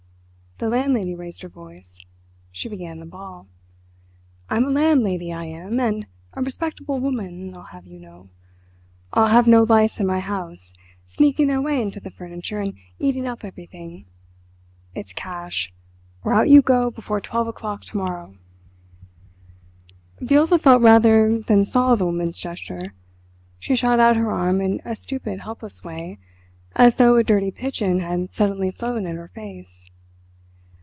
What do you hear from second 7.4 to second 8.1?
I'll have you